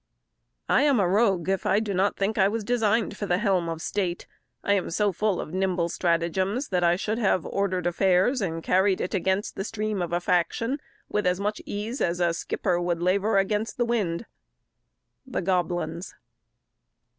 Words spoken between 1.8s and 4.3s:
not think I was designed for the helm of state;